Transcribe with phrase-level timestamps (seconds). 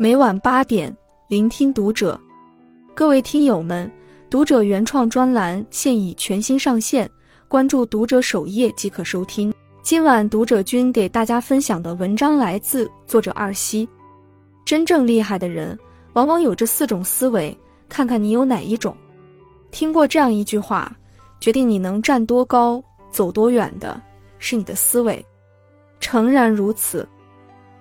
[0.00, 2.16] 每晚八点，聆听读者。
[2.94, 3.90] 各位听友们，
[4.30, 7.10] 读者原创专栏现已全新上线，
[7.48, 9.52] 关注读者首页即可收听。
[9.82, 13.88] 今晚读者君给大家分享的文章来自作者二西。
[14.64, 15.76] 真正厉害的人，
[16.12, 17.58] 往往有这四种思维，
[17.88, 18.96] 看看你有哪一种。
[19.72, 20.96] 听过这样一句话：
[21.40, 22.80] 决定你能站多高、
[23.10, 24.00] 走多远的，
[24.38, 25.26] 是你的思维。
[25.98, 27.04] 诚然如此，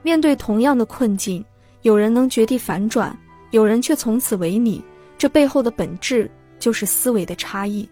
[0.01, 1.45] 面对同样的困境。
[1.87, 3.17] 有人能绝地反转，
[3.51, 4.81] 有人却从此萎靡。
[5.17, 7.87] 这背后的本质就是思维的差异。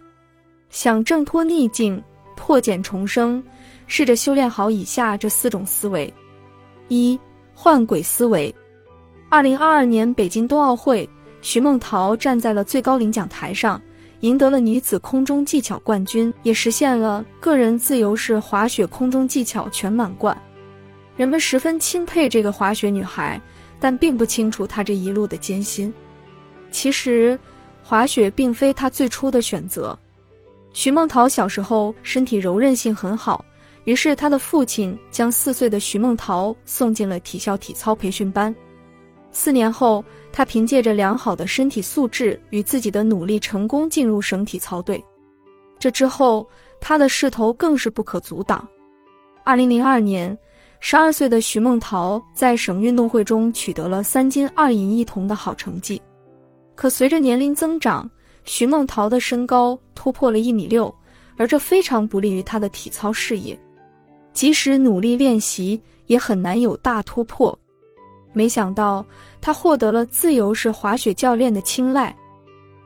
[0.69, 2.03] 想挣脱逆境、
[2.35, 3.41] 破茧重生，
[3.87, 6.13] 试着修炼好以下这四种思维：
[6.89, 7.17] 一、
[7.53, 8.53] 换轨思维。
[9.29, 11.09] 二零二二年北京冬奥会，
[11.41, 13.81] 徐梦桃站在了最高领奖台上，
[14.19, 20.37] 赢得了女子空中技巧冠军，也实现了个人自由式滑雪空中技巧全满贯。
[21.15, 23.41] 人们十分钦佩这个滑雪女孩。
[23.79, 25.93] 但并不清楚他这一路的艰辛。
[26.71, 27.39] 其实，
[27.83, 29.97] 滑雪并非他最初的选择。
[30.73, 33.43] 徐梦桃小时候身体柔韧性很好，
[33.85, 38.53] 于是他的父亲将四岁的徐梦桃送进了体校体操培训班。
[39.31, 45.01] 四年后，他凭借着良好的身体素质与自己的努力，成功进入省体操队。
[45.79, 46.45] 这之后，
[46.81, 48.67] 他的势头更是不可阻挡。
[49.43, 50.37] 二零零二年。
[50.87, 55.99] 十二岁的徐梦桃在省运动会中取得了三金二银一铜的好成绩，
[56.75, 58.07] 可随着年龄增长，
[58.43, 60.93] 徐梦桃的身高突破了一米六，
[61.37, 63.59] 而这非常不利于她的体操事业，
[64.31, 67.57] 即使努力练习，也很难有大突破。
[68.31, 69.03] 没想到，
[69.41, 72.15] 她获得了自由式滑雪教练的青睐。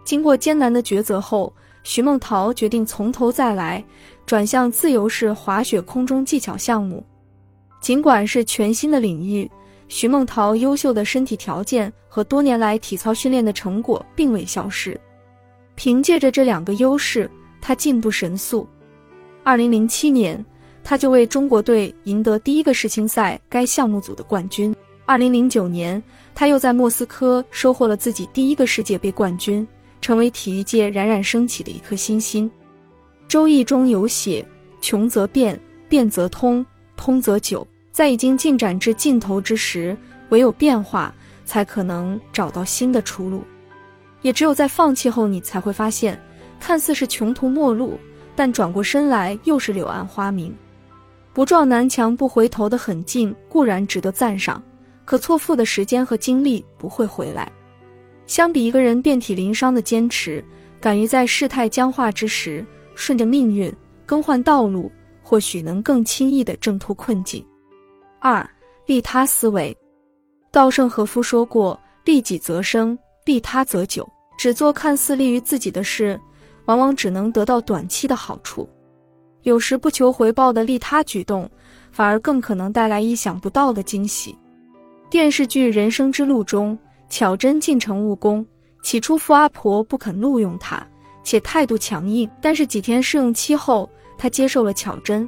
[0.06, 3.84] 经过艰难的抉择后，徐梦桃决定从头再来，
[4.26, 7.06] 转向自由式滑雪空中技巧项目。
[7.80, 9.50] 尽管是全新的领域，
[9.88, 15.00] 徐梦桃优秀的身体条件和多年来体操训练的成果并未消失。
[15.76, 17.30] 凭借着这两个优势，
[17.62, 18.68] 她进步神速。
[19.44, 20.46] 二零零七年，
[20.84, 24.76] 她就为中国队赢得第一个世青赛该项目组的冠军。
[25.06, 26.02] 二零零九年，
[26.36, 29.66] 她又在莫斯科收获了自己第一个世界杯冠军，
[30.02, 32.48] 成为体育界冉冉升起的一颗新星。
[33.28, 34.46] 《周易》中有写
[34.82, 36.64] ：“穷则变，变则通。”
[37.00, 39.96] 通则久，在已经进展至尽头之时，
[40.28, 41.16] 唯有变化
[41.46, 43.42] 才可能找到新的出路。
[44.22, 46.22] 也只有在放弃后，你才会发现，
[46.60, 47.98] 看似是穷途末路，
[48.36, 50.54] 但转过身来又是柳暗花明。
[51.32, 54.62] 不撞南墙不回头的狠劲固然值得赞赏，
[55.06, 57.50] 可错付的时间和精力不会回来。
[58.28, 60.44] 相比一个人遍体鳞伤的坚持，
[60.82, 63.74] 敢于在事态僵化之时顺着命运
[64.06, 64.92] 更换道路。
[65.30, 67.46] 或许能更轻易地挣脱困境。
[68.20, 68.44] 二、
[68.88, 69.78] 利他思维。
[70.50, 74.10] 稻盛和夫说过：“利己则生，利他则久。”
[74.40, 76.20] 只做看似利于自己的事，
[76.66, 78.68] 往往只能得到短期的好处。
[79.44, 81.48] 有时不求回报的利他举动，
[81.92, 84.36] 反而更可能带来意想不到的惊喜。
[85.12, 86.76] 电视剧《人生之路》中，
[87.08, 88.44] 巧珍进城务工，
[88.82, 90.84] 起初富阿婆不肯录用她，
[91.24, 92.28] 且态度强硬。
[92.42, 93.88] 但是几天试用期后，
[94.20, 95.28] 他接受了巧珍，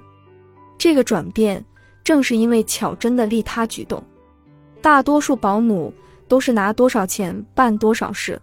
[0.78, 1.64] 这个转变
[2.04, 4.04] 正是因为巧珍的利他举动。
[4.82, 5.94] 大多数保姆
[6.28, 8.40] 都是拿多少钱办多少事，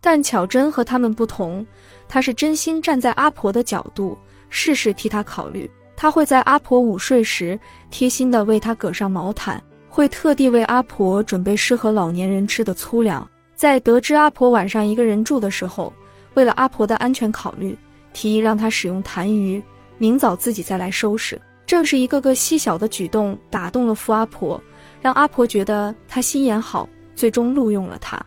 [0.00, 1.64] 但巧珍和他们不同，
[2.08, 4.16] 她是真心站在阿婆的角度，
[4.48, 5.70] 事事替她考虑。
[5.94, 7.58] 她会在阿婆午睡时
[7.90, 13.28] 贴心的为她搁上毛毯，会特地为阿婆准备适合老年人吃的粗粮。
[13.54, 15.92] 在得知阿婆晚上一个人住的时候，
[16.34, 17.76] 为了阿婆的安全考虑。
[18.16, 19.62] 提议让他使用痰盂，
[19.98, 21.38] 明早自己再来收拾。
[21.66, 24.58] 正是一个个细小的举动打动了付阿婆，
[25.02, 28.18] 让阿婆觉得他心眼好，最终录用了他。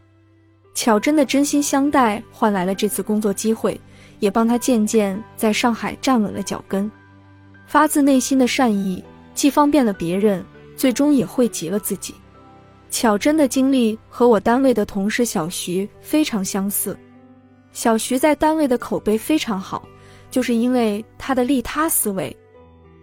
[0.75, 3.81] 巧珍的真心相待换来了这次工作机会，
[4.19, 6.89] 也帮他渐渐在上海站稳了脚跟。
[7.65, 9.03] 发自内心的善意，
[9.33, 10.45] 既方便了别人，
[10.77, 12.13] 最终也惠及了自己。
[12.91, 16.95] 巧珍的经历和我单位的同事小徐非常相似。
[17.71, 19.87] 小徐在单位的口碑非常好，
[20.31, 22.35] 就是因为他的利他思维。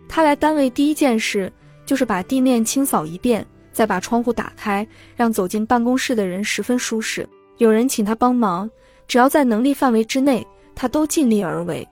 [0.08, 1.52] 他来单位第一件事
[1.84, 4.86] 就是把地面清扫一遍，再把窗户打开，
[5.16, 7.28] 让走进办公室的人十分舒适。
[7.58, 8.70] 有人请他帮忙，
[9.08, 11.86] 只要在能力范围之内，他都尽力而为。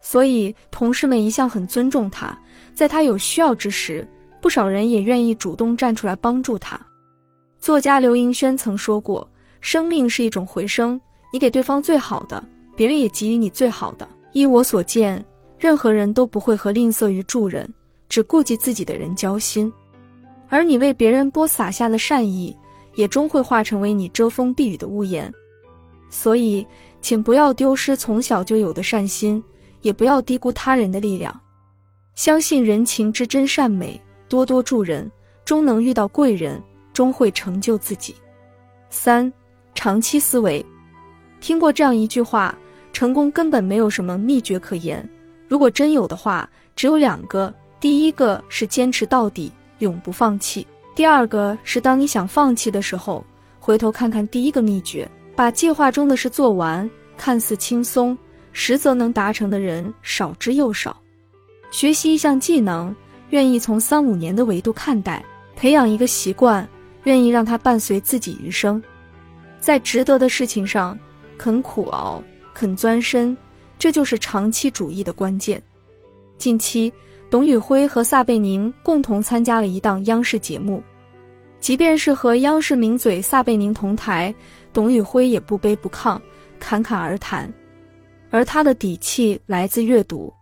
[0.00, 2.38] 所以同事们一向很尊重他，
[2.72, 4.06] 在他有需要之时，
[4.40, 6.80] 不少人也愿意主动站出来帮助他。
[7.58, 9.28] 作家刘盈轩曾说过
[9.60, 11.00] ：“生命是一种回声。”
[11.32, 12.42] 你给对方最好的，
[12.76, 14.08] 别人也给予你最好的。
[14.32, 15.24] 依我所见，
[15.58, 17.68] 任何人都不会和吝啬于助人、
[18.08, 19.72] 只顾及自己的人交心。
[20.48, 22.56] 而你为别人播撒下的善意，
[22.94, 25.32] 也终会化成为你遮风避雨的屋檐。
[26.10, 26.66] 所以，
[27.00, 29.42] 请不要丢失从小就有的善心，
[29.82, 31.38] 也不要低估他人的力量。
[32.14, 35.10] 相信人情之真善美，多多助人，
[35.44, 36.62] 终能遇到贵人，
[36.92, 38.14] 终会成就自己。
[38.88, 39.30] 三、
[39.74, 40.64] 长期思维。
[41.46, 42.52] 听过这样一句话：
[42.92, 45.08] 成功根本没有什么秘诀可言。
[45.46, 50.66] 如果真有的话，只有两个：第一个是坚持到底，永不放弃；
[50.96, 53.24] 第二个是当你想放弃的时候，
[53.60, 56.90] 回头看看第一个秘诀，把计划中的事做完。
[57.16, 58.18] 看似轻松，
[58.52, 61.00] 实则能达成的人少之又少。
[61.70, 62.92] 学习一项技能，
[63.30, 65.22] 愿意从三五年的维度看待；
[65.54, 66.68] 培养一个习惯，
[67.04, 68.82] 愿意让它伴随自己余生。
[69.60, 70.98] 在值得的事情上，
[71.38, 72.22] 肯苦熬，
[72.54, 73.36] 肯钻深，
[73.78, 75.62] 这就是长期主义的关键。
[76.38, 76.92] 近期，
[77.30, 80.82] 董宇辉和撒贝宁共同参加了一档央视节目，
[81.60, 84.34] 即便是和央视名嘴撒贝宁同台，
[84.72, 86.20] 董宇辉也不卑不亢，
[86.58, 87.52] 侃侃而谈，
[88.30, 90.32] 而他的底气来自阅读。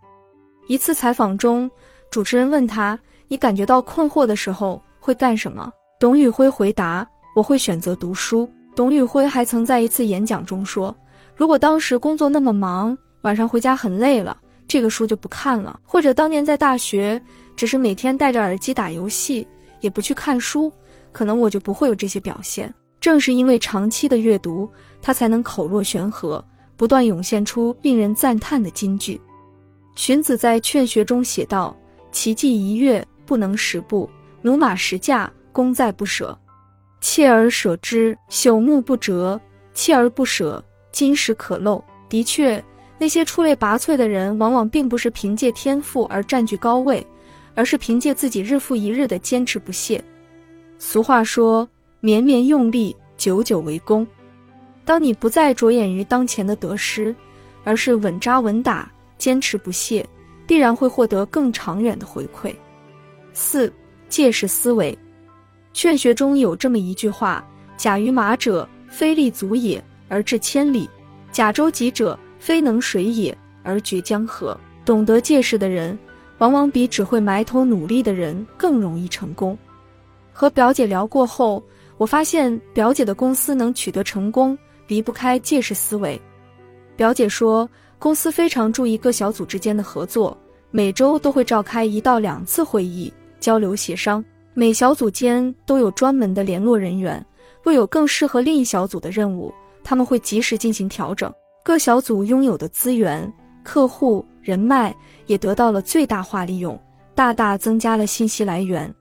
[0.67, 1.69] 一次采访中，
[2.09, 10.93] 主持人问他：“你感觉到困惑的时候会干什么？”董宇辉回答：“我会选择读书。”董宇辉还曾在一次演讲中说
[11.33, 14.37] ：“如果当时工作那么忙，晚上回家很累了，
[14.67, 17.19] 这个书就不看了；或者当年在大学，
[17.55, 19.47] 只是每天戴着耳机打游戏，
[19.79, 20.69] 也不去看书，
[21.13, 22.71] 可能我就不会有这些表现。
[22.99, 24.69] 正是因为长期的阅读，
[25.01, 26.43] 他才能口若悬河，
[26.75, 29.19] 不断涌现出令人赞叹的金句。”
[29.95, 31.73] 荀子在《劝学》中写道
[32.11, 34.05] ：“骐骥一跃，不能十步；
[34.43, 36.37] 驽马十驾，功在不舍。
[37.05, 39.39] 锲而舍之，朽木不折；
[39.75, 40.61] 锲而不舍，
[40.91, 41.79] 金石可镂。”
[42.09, 42.61] 的确，
[42.97, 47.05] 那些出类拔萃的人，往往并不是凭借天赋而占据高位，
[47.53, 50.03] 而是凭借自己日复一日的坚持不懈。
[50.79, 51.69] 俗话说
[52.01, 54.05] ：“绵绵用力，久久为功。”
[54.83, 57.15] 当你不再着眼于当前的得失，
[57.63, 58.91] 而是稳扎稳打。
[59.19, 60.03] 坚持不懈，
[60.47, 62.51] 必然会获得更长远的回馈。
[63.31, 63.71] 四、
[64.09, 64.91] 借势思维，
[65.75, 67.45] 《劝学》中有这么一句话
[67.75, 70.87] ：“假于马者，非立足也，而至千里；
[71.33, 75.99] 甲舟楫者，非能水也，而绝江河。”懂得借势的人，
[76.37, 79.57] 往往比只会埋头努力的人更容易成功。
[80.31, 81.61] 和表姐聊过后，
[81.97, 84.57] 我发现表姐的公司能取得成功，
[84.87, 86.19] 离不开借势思维。
[86.95, 87.69] 表姐说。
[87.97, 90.37] 公司非常注意各小组之间的合作，
[90.69, 94.23] 每周都会召开一到两次会议交流协商。
[94.57, 97.23] 每小组间都有专门的联络人员，
[97.61, 99.53] 若有更适合另一小组的任务，
[99.83, 101.31] 他们会及时进行调整。
[101.61, 103.29] 各小组拥有的资源、
[103.63, 106.79] 客户、人脉也得到了最大化利用，
[107.13, 108.91] 大大增加了信息来源。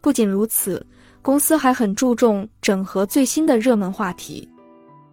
[0.00, 0.86] 不仅如此，
[1.20, 4.48] 公司还很注重整合最新的热门话题。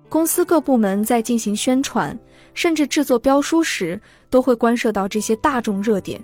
[0.07, 2.15] 公司各部门在进行宣传，
[2.53, 3.99] 甚至制作标书时，
[4.29, 6.23] 都会关涉到这些大众热点，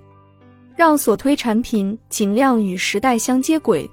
[0.79, 3.85] 让所推产品尽量与时代相接轨，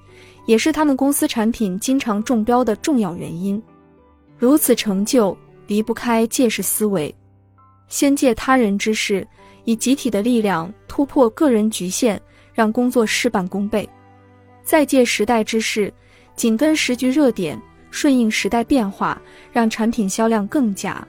[0.47, 3.61] 也是他们公司产品经常中标的重要原因。
[4.39, 5.37] 如此成就
[5.67, 7.13] 离不开借势思维，
[7.89, 9.27] 先借他人之势，
[9.65, 12.21] 以集体的力量突破个人局限，
[12.55, 13.85] 让工作事半功倍；
[14.63, 15.93] 再借时代之势，
[16.37, 17.61] 紧跟时局热点。
[17.91, 19.21] 顺应时代变化，
[19.53, 21.05] 让产品销量更佳。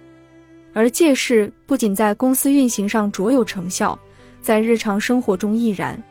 [0.73, 3.99] 而借势不仅在公司运行上卓有成效，
[4.41, 6.01] 在日常生活中亦然。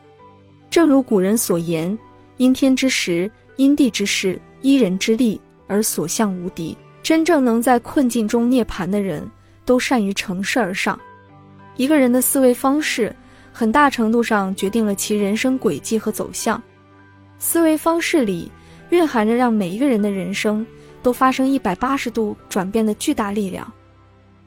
[0.69, 1.97] 正如古人所言
[2.37, 9.29] ：“因天之时，因地之势，依人之力，而所向无敌。”真正能在困境中涅槃的人，
[9.65, 10.99] 都善于乘势而上。
[11.75, 13.15] 一个人的思维方式，
[13.53, 16.61] 很大程度上决定了其人生轨迹和走向。
[17.39, 18.51] 思维方式里。
[18.89, 20.65] 蕴含着让每一个人的人生
[21.03, 23.69] 都发生一百八十度转变的巨大力量。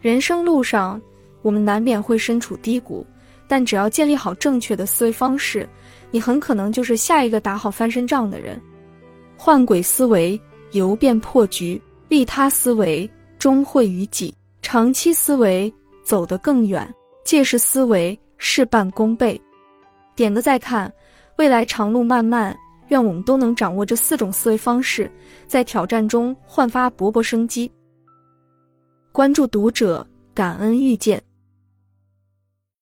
[0.01, 0.99] 人生路上，
[1.43, 3.07] 我们难免会身处低谷，
[3.51, 5.69] 但只要建立好正确的思维方式，
[6.13, 8.57] 你很可能就是下一个打好翻身仗的人。
[9.37, 10.41] 换轨思维，
[10.71, 11.77] 游变破局；
[12.09, 15.73] 利他思维，终会于己；长期思维，
[16.05, 16.87] 走得更远；
[17.25, 19.41] 借势思维，事半功倍。
[20.15, 20.93] 点个再看，
[21.37, 22.57] 未来长路漫漫。
[22.91, 25.11] 愿我们都能掌握这四种思维方式，
[25.49, 27.69] 在挑战中焕发勃勃生机。
[29.11, 31.21] 关注读者，感恩遇见。